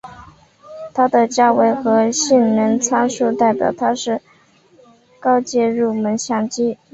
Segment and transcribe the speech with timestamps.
[0.95, 4.19] 它的价位和性能参数代表它是
[5.19, 6.75] 高阶入门相机。